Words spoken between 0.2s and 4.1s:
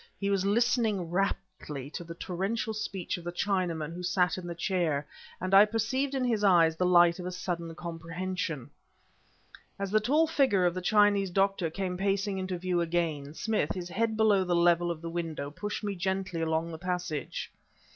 was listening raptly to the torrential speech of the Chinaman who